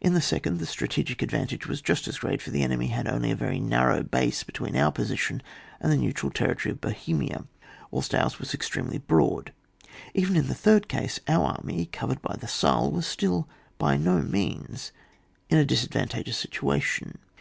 [0.00, 3.30] In the second, the strategic advantage was just as great, for the enemy had only
[3.30, 5.44] a very narrow base between our position
[5.80, 7.46] and the neutral territory of Bo hemia,
[7.92, 9.52] whilst ours was extremely broad;
[10.12, 13.48] even in the third case, our army, covered by the Saale, was still
[13.78, 14.90] by no means
[15.48, 17.18] in a disadvantageous situation.